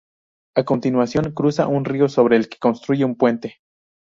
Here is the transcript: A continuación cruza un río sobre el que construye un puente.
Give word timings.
A 0.55 0.63
continuación 0.63 1.31
cruza 1.31 1.67
un 1.67 1.85
río 1.85 2.09
sobre 2.09 2.35
el 2.35 2.49
que 2.49 2.57
construye 2.57 3.05
un 3.05 3.15
puente. 3.15 3.57